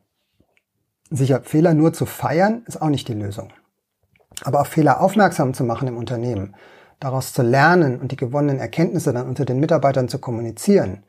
Sicher, 1.10 1.42
Fehler 1.42 1.74
nur 1.74 1.92
zu 1.92 2.06
feiern, 2.06 2.64
ist 2.66 2.82
auch 2.82 2.88
nicht 2.88 3.06
die 3.06 3.14
Lösung. 3.14 3.52
Aber 4.42 4.62
auf 4.62 4.68
Fehler 4.68 5.00
aufmerksam 5.00 5.54
zu 5.54 5.62
machen 5.62 5.86
im 5.86 5.96
Unternehmen, 5.96 6.56
daraus 7.00 7.32
zu 7.32 7.42
lernen 7.42 7.98
und 7.98 8.12
die 8.12 8.16
gewonnenen 8.16 8.60
Erkenntnisse 8.60 9.12
dann 9.12 9.26
unter 9.26 9.44
den 9.44 9.58
Mitarbeitern 9.58 10.08
zu 10.08 10.18
kommunizieren, 10.18 11.02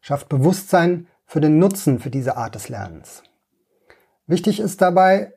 schafft 0.00 0.28
Bewusstsein 0.28 1.06
für 1.24 1.40
den 1.40 1.58
Nutzen 1.58 1.98
für 1.98 2.10
diese 2.10 2.36
Art 2.36 2.54
des 2.54 2.68
Lernens. 2.68 3.22
Wichtig 4.26 4.60
ist 4.60 4.82
dabei, 4.82 5.32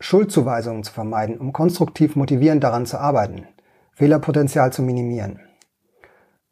Schuldzuweisungen 0.00 0.84
zu 0.84 0.92
vermeiden, 0.92 1.38
um 1.38 1.52
konstruktiv 1.52 2.14
motivierend 2.14 2.62
daran 2.62 2.86
zu 2.86 2.98
arbeiten, 2.98 3.46
Fehlerpotenzial 3.92 4.72
zu 4.72 4.82
minimieren. 4.82 5.40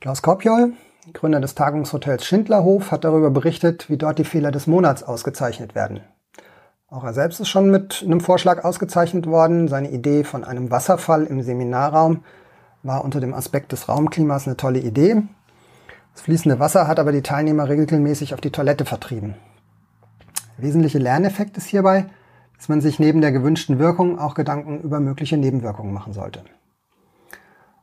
Klaus 0.01 0.21
Kopjol, 0.21 0.73
Gründer 1.13 1.41
des 1.41 1.55
Tagungshotels 1.55 2.25
Schindlerhof, 2.25 2.91
hat 2.91 3.05
darüber 3.05 3.31
berichtet, 3.31 3.89
wie 3.89 3.97
dort 3.97 4.19
die 4.19 4.25
Fehler 4.25 4.51
des 4.51 4.67
Monats 4.67 5.05
ausgezeichnet 5.05 5.77
werden. 5.77 6.01
Auch 6.89 7.05
er 7.05 7.15
selbst 7.15 7.41
ist 7.41 7.49
schon 7.49 7.71
mit 7.71 8.03
einem 8.05 8.21
Vorschlag 8.21 8.65
ausgezeichnet 8.65 9.27
worden. 9.27 9.69
Seine 9.69 9.91
Idee 9.91 10.25
von 10.25 10.45
einem 10.45 10.71
Wasserfall 10.71 11.25
im 11.25 11.43
Seminarraum 11.43 12.25
war 12.83 13.05
unter 13.05 13.21
dem 13.21 13.35
Aspekt 13.35 13.73
des 13.73 13.89
Raumklimas 13.89 14.47
eine 14.47 14.57
tolle 14.57 14.81
Idee. 14.81 15.23
Das 16.13 16.23
fließende 16.23 16.59
Wasser 16.59 16.87
hat 16.89 16.99
aber 16.99 17.13
die 17.13 17.23
Teilnehmer 17.23 17.69
regelmäßig 17.69 18.35
auf 18.35 18.41
die 18.41 18.51
Toilette 18.51 18.85
vertrieben. 18.85 19.35
Der 20.57 20.65
wesentliche 20.65 20.99
Lerneffekt 20.99 21.57
ist 21.57 21.67
hierbei, 21.67 22.07
dass 22.57 22.69
man 22.69 22.81
sich 22.81 22.99
neben 22.99 23.21
der 23.21 23.33
gewünschten 23.33 23.79
Wirkung 23.79 24.19
auch 24.19 24.35
Gedanken 24.35 24.81
über 24.81 25.01
mögliche 25.01 25.37
Nebenwirkungen 25.37 25.93
machen 25.93 26.13
sollte. 26.13 26.43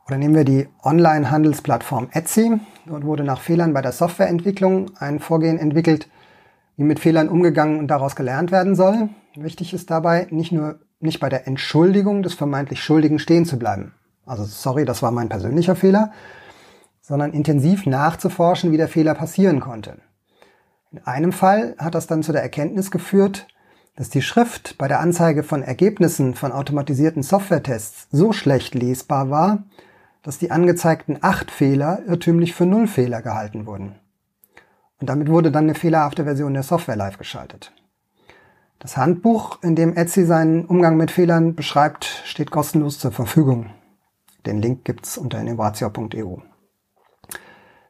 Oder 0.06 0.18
nehmen 0.18 0.34
wir 0.34 0.44
die 0.44 0.68
Online-Handelsplattform 0.82 2.08
Etsy. 2.10 2.60
Dort 2.86 3.04
wurde 3.04 3.24
nach 3.24 3.40
Fehlern 3.40 3.72
bei 3.72 3.80
der 3.80 3.92
Softwareentwicklung 3.92 4.90
ein 4.98 5.18
Vorgehen 5.18 5.58
entwickelt, 5.58 6.08
wie 6.76 6.84
mit 6.84 7.00
Fehlern 7.00 7.28
umgegangen 7.28 7.78
und 7.78 7.88
daraus 7.88 8.16
gelernt 8.16 8.50
werden 8.50 8.74
soll. 8.74 9.08
Wichtig 9.34 9.72
ist 9.72 9.90
dabei, 9.90 10.26
nicht 10.30 10.52
nur 10.52 10.78
nicht 11.00 11.20
bei 11.20 11.28
der 11.28 11.46
Entschuldigung 11.46 12.22
des 12.22 12.34
vermeintlich 12.34 12.82
Schuldigen 12.82 13.18
stehen 13.18 13.44
zu 13.44 13.58
bleiben. 13.58 13.92
Also 14.26 14.44
sorry, 14.44 14.84
das 14.84 15.02
war 15.02 15.10
mein 15.10 15.28
persönlicher 15.28 15.76
Fehler, 15.76 16.12
sondern 17.00 17.32
intensiv 17.32 17.86
nachzuforschen, 17.86 18.72
wie 18.72 18.76
der 18.78 18.88
Fehler 18.88 19.14
passieren 19.14 19.60
konnte. 19.60 19.98
In 20.90 21.04
einem 21.04 21.32
Fall 21.32 21.74
hat 21.78 21.94
das 21.94 22.06
dann 22.06 22.22
zu 22.22 22.32
der 22.32 22.42
Erkenntnis 22.42 22.90
geführt, 22.90 23.46
dass 23.96 24.10
die 24.10 24.22
Schrift 24.22 24.76
bei 24.78 24.88
der 24.88 25.00
Anzeige 25.00 25.42
von 25.42 25.62
Ergebnissen 25.62 26.34
von 26.34 26.52
automatisierten 26.52 27.22
Softwaretests 27.22 28.08
so 28.10 28.32
schlecht 28.32 28.74
lesbar 28.74 29.30
war, 29.30 29.64
dass 30.22 30.38
die 30.38 30.50
angezeigten 30.50 31.18
acht 31.20 31.50
Fehler 31.50 32.00
irrtümlich 32.06 32.54
für 32.54 32.66
null 32.66 32.86
Fehler 32.86 33.22
gehalten 33.22 33.66
wurden. 33.66 33.96
Und 35.00 35.10
damit 35.10 35.28
wurde 35.28 35.52
dann 35.52 35.64
eine 35.64 35.74
fehlerhafte 35.74 36.24
Version 36.24 36.54
der 36.54 36.62
Software 36.62 36.96
live 36.96 37.18
geschaltet. 37.18 37.72
Das 38.78 38.96
Handbuch, 38.96 39.62
in 39.62 39.76
dem 39.76 39.96
Etsy 39.96 40.24
seinen 40.24 40.64
Umgang 40.64 40.96
mit 40.96 41.10
Fehlern 41.10 41.54
beschreibt, 41.54 42.04
steht 42.24 42.50
kostenlos 42.50 42.98
zur 42.98 43.12
Verfügung. 43.12 43.70
Den 44.46 44.60
Link 44.60 44.84
gibt's 44.84 45.16
unter 45.16 45.40
innovatio.eu. 45.40 46.36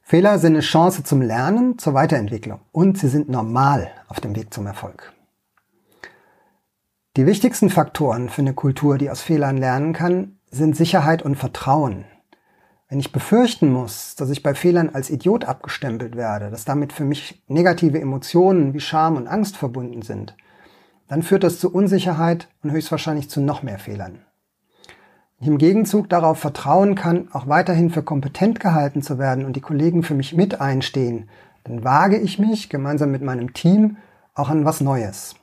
Fehler 0.02 0.38
sind 0.38 0.52
eine 0.52 0.60
Chance 0.60 1.02
zum 1.02 1.22
Lernen, 1.22 1.78
zur 1.78 1.94
Weiterentwicklung 1.94 2.60
und 2.72 2.98
sie 2.98 3.08
sind 3.08 3.28
normal 3.28 3.90
auf 4.08 4.20
dem 4.20 4.36
Weg 4.36 4.52
zum 4.52 4.66
Erfolg. 4.66 5.12
Die 7.16 7.26
wichtigsten 7.26 7.70
Faktoren 7.70 8.28
für 8.28 8.42
eine 8.42 8.54
Kultur, 8.54 8.98
die 8.98 9.08
aus 9.08 9.22
Fehlern 9.22 9.56
lernen 9.56 9.92
kann, 9.92 10.38
sind 10.50 10.76
Sicherheit 10.76 11.22
und 11.22 11.36
Vertrauen. 11.36 12.04
Wenn 12.88 13.00
ich 13.00 13.12
befürchten 13.12 13.72
muss, 13.72 14.14
dass 14.14 14.30
ich 14.30 14.42
bei 14.42 14.54
Fehlern 14.54 14.90
als 14.90 15.10
Idiot 15.10 15.46
abgestempelt 15.46 16.16
werde, 16.16 16.50
dass 16.50 16.64
damit 16.64 16.92
für 16.92 17.04
mich 17.04 17.42
negative 17.48 18.00
Emotionen 18.00 18.74
wie 18.74 18.80
Scham 18.80 19.16
und 19.16 19.26
Angst 19.26 19.56
verbunden 19.56 20.02
sind, 20.02 20.36
dann 21.08 21.22
führt 21.22 21.44
das 21.44 21.58
zu 21.58 21.72
Unsicherheit 21.72 22.48
und 22.62 22.72
höchstwahrscheinlich 22.72 23.30
zu 23.30 23.40
noch 23.40 23.62
mehr 23.62 23.78
Fehlern. 23.78 24.24
Im 25.40 25.58
Gegenzug 25.58 26.08
darauf 26.08 26.38
vertrauen 26.38 26.94
kann, 26.94 27.28
auch 27.32 27.48
weiterhin 27.48 27.90
für 27.90 28.02
kompetent 28.02 28.60
gehalten 28.60 29.02
zu 29.02 29.18
werden 29.18 29.44
und 29.44 29.56
die 29.56 29.60
Kollegen 29.60 30.02
für 30.02 30.14
mich 30.14 30.34
mit 30.34 30.60
einstehen, 30.60 31.28
dann 31.64 31.84
wage 31.84 32.18
ich 32.18 32.38
mich 32.38 32.68
gemeinsam 32.68 33.10
mit 33.10 33.22
meinem 33.22 33.52
Team 33.52 33.96
auch 34.34 34.48
an 34.48 34.64
was 34.64 34.80
Neues. 34.80 35.34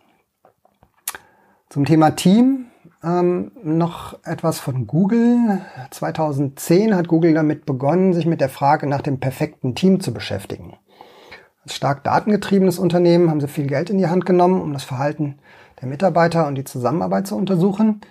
Zum 1.70 1.86
Thema 1.86 2.12
Team 2.12 2.66
ähm, 3.04 3.52
noch 3.64 4.20
etwas 4.24 4.60
von 4.60 4.88
Google. 4.88 5.62
2010 5.90 6.96
hat 6.96 7.08
Google 7.08 7.34
damit 7.34 7.66
begonnen, 7.66 8.14
sich 8.14 8.26
mit 8.26 8.42
der 8.42 8.50
Frage 8.50 8.88
nach 8.88 9.02
dem 9.02 9.20
perfekten 9.20 9.76
Team 9.76 10.00
zu 10.00 10.14
beschäftigen. 10.14 10.78
Als 11.64 11.76
stark 11.76 12.04
datengetriebenes 12.04 12.80
Unternehmen 12.80 13.30
haben 13.30 13.40
sie 13.42 13.48
viel 13.48 13.68
Geld 13.68 13.90
in 13.90 13.98
die 13.98 14.08
Hand 14.08 14.26
genommen, 14.26 14.62
um 14.62 14.74
das 14.74 14.84
Verhalten 14.84 15.36
der 15.80 15.88
Mitarbeiter 15.88 16.48
und 16.48 16.56
die 16.56 16.64
Zusammenarbeit 16.64 17.28
zu 17.28 17.36
untersuchen. 17.36 18.02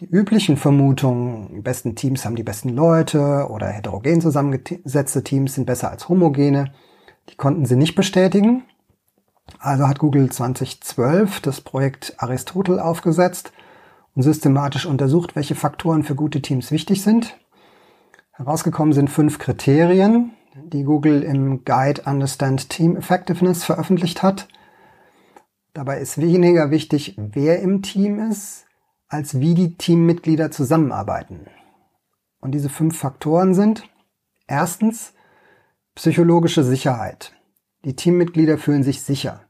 Die 0.00 0.06
üblichen 0.06 0.56
Vermutungen, 0.56 1.54
die 1.54 1.60
besten 1.60 1.94
Teams 1.94 2.24
haben 2.24 2.34
die 2.34 2.42
besten 2.42 2.70
Leute 2.70 3.46
oder 3.48 3.68
heterogen 3.68 4.20
zusammengesetzte 4.20 5.22
Teams 5.22 5.54
sind 5.54 5.66
besser 5.66 5.90
als 5.90 6.08
homogene, 6.08 6.72
die 7.28 7.36
konnten 7.36 7.64
sie 7.64 7.76
nicht 7.76 7.94
bestätigen. 7.94 8.64
Also 9.60 9.86
hat 9.86 10.00
Google 10.00 10.32
2012 10.32 11.40
das 11.40 11.60
Projekt 11.60 12.14
Aristotel 12.16 12.80
aufgesetzt 12.80 13.52
und 14.16 14.22
systematisch 14.22 14.84
untersucht, 14.84 15.36
welche 15.36 15.54
Faktoren 15.54 16.02
für 16.02 16.16
gute 16.16 16.42
Teams 16.42 16.72
wichtig 16.72 17.02
sind. 17.02 17.38
Herausgekommen 18.32 18.94
sind 18.94 19.10
fünf 19.10 19.38
Kriterien, 19.38 20.32
die 20.56 20.82
Google 20.82 21.22
im 21.22 21.64
Guide 21.64 22.02
Understand 22.04 22.68
Team 22.68 22.96
Effectiveness 22.96 23.62
veröffentlicht 23.62 24.24
hat. 24.24 24.48
Dabei 25.72 26.00
ist 26.00 26.20
weniger 26.20 26.72
wichtig, 26.72 27.14
wer 27.16 27.60
im 27.60 27.82
Team 27.82 28.18
ist, 28.18 28.63
als 29.14 29.38
wie 29.38 29.54
die 29.54 29.76
Teammitglieder 29.76 30.50
zusammenarbeiten. 30.50 31.46
Und 32.40 32.50
diese 32.50 32.68
fünf 32.68 32.98
Faktoren 32.98 33.54
sind 33.54 33.88
erstens 34.48 35.14
psychologische 35.94 36.64
Sicherheit. 36.64 37.32
Die 37.84 37.94
Teammitglieder 37.94 38.58
fühlen 38.58 38.82
sich 38.82 39.02
sicher. 39.02 39.44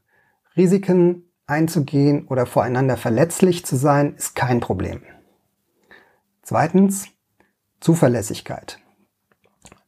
Risiken 0.55 1.23
einzugehen 1.47 2.27
oder 2.27 2.45
voreinander 2.45 2.95
verletzlich 2.95 3.65
zu 3.65 3.75
sein, 3.75 4.13
ist 4.13 4.35
kein 4.35 4.59
Problem. 4.59 5.01
Zweitens, 6.43 7.07
Zuverlässigkeit. 7.79 8.79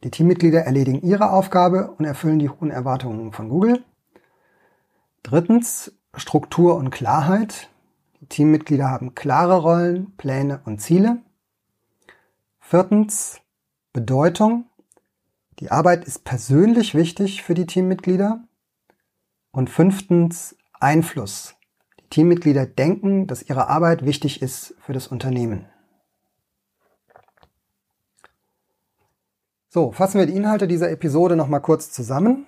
Die 0.04 0.10
Teammitglieder 0.10 0.62
erledigen 0.62 1.04
ihre 1.04 1.30
Aufgabe 1.30 1.92
und 1.92 2.06
erfüllen 2.06 2.40
die 2.40 2.50
hohen 2.50 2.72
Erwartungen 2.72 3.32
von 3.32 3.48
Google. 3.48 3.84
Drittens, 5.22 5.92
Struktur 6.16 6.78
und 6.78 6.90
Klarheit. 6.90 7.70
Die 8.22 8.26
Teammitglieder 8.28 8.90
haben 8.90 9.16
klare 9.16 9.62
Rollen, 9.62 10.16
Pläne 10.18 10.62
und 10.66 10.82
Ziele. 10.82 11.22
Viertens, 12.60 13.40
Bedeutung. 13.94 14.66
Die 15.60 15.72
Arbeit 15.72 16.06
ist 16.06 16.24
persönlich 16.24 16.96
wichtig 16.96 17.44
für 17.44 17.54
die 17.54 17.66
Teammitglieder. 17.66 18.44
Und 19.52 19.70
fünftens, 19.70 20.56
Einfluss. 20.74 21.56
Die 22.00 22.10
Teammitglieder 22.10 22.66
denken, 22.66 23.28
dass 23.28 23.44
ihre 23.44 23.68
Arbeit 23.68 24.06
wichtig 24.06 24.42
ist 24.42 24.76
für 24.80 24.94
das 24.94 25.08
Unternehmen. 25.08 25.66
So, 29.70 29.92
fassen 29.92 30.20
wir 30.20 30.26
die 30.26 30.36
Inhalte 30.36 30.68
dieser 30.68 30.90
Episode 30.90 31.36
nochmal 31.36 31.62
kurz 31.62 31.92
zusammen. 31.92 32.46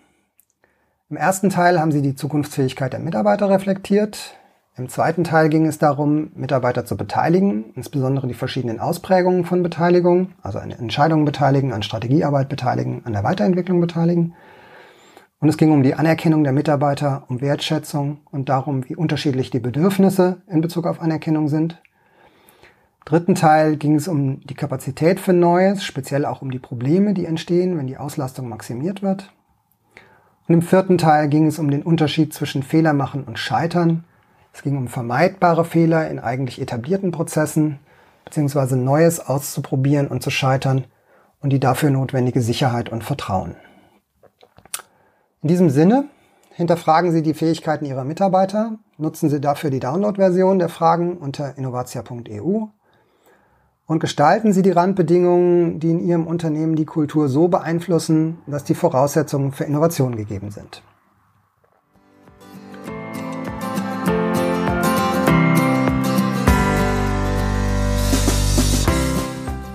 Im 1.09 1.17
ersten 1.17 1.49
Teil 1.49 1.79
haben 1.79 1.91
Sie 1.91 2.01
die 2.01 2.15
Zukunftsfähigkeit 2.15 2.93
der 2.93 2.99
Mitarbeiter 2.99 3.49
reflektiert. 3.49 4.38
Im 4.79 4.87
zweiten 4.87 5.25
Teil 5.25 5.49
ging 5.49 5.65
es 5.65 5.77
darum, 5.77 6.31
Mitarbeiter 6.35 6.85
zu 6.85 6.95
beteiligen, 6.95 7.65
insbesondere 7.75 8.27
die 8.27 8.33
verschiedenen 8.33 8.79
Ausprägungen 8.79 9.43
von 9.43 9.61
Beteiligung, 9.61 10.29
also 10.41 10.57
an 10.57 10.71
Entscheidungen 10.71 11.25
beteiligen, 11.25 11.73
an 11.73 11.83
Strategiearbeit 11.83 12.47
beteiligen, 12.47 13.01
an 13.03 13.11
der 13.11 13.25
Weiterentwicklung 13.25 13.81
beteiligen. 13.81 14.35
Und 15.41 15.49
es 15.49 15.57
ging 15.57 15.73
um 15.73 15.83
die 15.83 15.95
Anerkennung 15.95 16.45
der 16.45 16.53
Mitarbeiter, 16.53 17.25
um 17.27 17.41
Wertschätzung 17.41 18.21
und 18.31 18.47
darum, 18.47 18.87
wie 18.87 18.95
unterschiedlich 18.95 19.49
die 19.49 19.59
Bedürfnisse 19.59 20.43
in 20.47 20.61
Bezug 20.61 20.87
auf 20.87 21.01
Anerkennung 21.01 21.49
sind. 21.49 21.81
Im 22.99 23.05
dritten 23.05 23.35
Teil 23.35 23.75
ging 23.75 23.95
es 23.95 24.07
um 24.07 24.39
die 24.47 24.53
Kapazität 24.53 25.19
für 25.19 25.33
Neues, 25.33 25.83
speziell 25.83 26.23
auch 26.23 26.41
um 26.41 26.51
die 26.51 26.59
Probleme, 26.59 27.13
die 27.13 27.25
entstehen, 27.25 27.77
wenn 27.77 27.87
die 27.87 27.97
Auslastung 27.97 28.47
maximiert 28.47 29.01
wird. 29.01 29.29
Und 30.47 30.53
im 30.53 30.61
vierten 30.61 30.97
Teil 30.97 31.27
ging 31.27 31.47
es 31.47 31.59
um 31.59 31.69
den 31.69 31.83
Unterschied 31.83 32.33
zwischen 32.33 32.63
Fehler 32.63 32.93
machen 32.93 33.25
und 33.25 33.37
Scheitern. 33.37 34.05
Es 34.59 34.63
ging 34.63 34.75
um 34.75 34.89
vermeidbare 34.89 35.63
Fehler 35.63 36.09
in 36.09 36.19
eigentlich 36.19 36.59
etablierten 36.59 37.11
Prozessen, 37.11 37.79
beziehungsweise 38.25 38.75
Neues 38.75 39.21
auszuprobieren 39.21 40.09
und 40.09 40.21
zu 40.21 40.31
scheitern 40.31 40.83
und 41.39 41.51
die 41.51 41.61
dafür 41.61 41.91
notwendige 41.91 42.41
Sicherheit 42.41 42.89
und 42.89 43.05
Vertrauen. 43.05 43.55
In 45.41 45.47
diesem 45.47 45.69
Sinne, 45.69 46.09
hinterfragen 46.55 47.13
Sie 47.13 47.21
die 47.21 47.33
Fähigkeiten 47.33 47.85
Ihrer 47.85 48.03
Mitarbeiter, 48.03 48.79
nutzen 48.97 49.29
Sie 49.29 49.39
dafür 49.39 49.69
die 49.69 49.79
Download-Version 49.79 50.59
der 50.59 50.67
Fragen 50.67 51.15
unter 51.15 51.57
innovatia.eu 51.57 52.65
und 53.85 53.99
gestalten 54.01 54.51
Sie 54.51 54.61
die 54.61 54.71
Randbedingungen, 54.71 55.79
die 55.79 55.91
in 55.91 56.05
Ihrem 56.05 56.27
Unternehmen 56.27 56.75
die 56.75 56.83
Kultur 56.83 57.29
so 57.29 57.47
beeinflussen, 57.47 58.39
dass 58.45 58.65
die 58.65 58.75
Voraussetzungen 58.75 59.53
für 59.53 59.63
Innovation 59.63 60.17
gegeben 60.17 60.51
sind. 60.51 60.83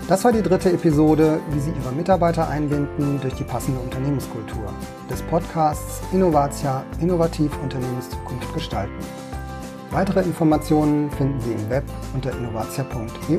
Das 0.06 0.22
war 0.22 0.32
die 0.32 0.42
dritte 0.42 0.70
Episode, 0.70 1.40
wie 1.50 1.60
Sie 1.60 1.70
Ihre 1.70 1.90
Mitarbeiter 1.90 2.46
einbinden 2.46 3.18
durch 3.22 3.32
die 3.36 3.44
passende 3.44 3.80
Unternehmenskultur 3.80 4.66
des 5.10 5.22
Podcasts 5.22 6.02
Innovatia 6.12 6.84
Innovativ 7.00 7.50
Unternehmenszukunft 7.62 8.52
gestalten. 8.52 8.92
Weitere 9.90 10.20
Informationen 10.20 11.10
finden 11.12 11.40
Sie 11.40 11.52
im 11.52 11.70
Web 11.70 11.84
unter 12.12 12.36
innovatia.eu. 12.36 13.38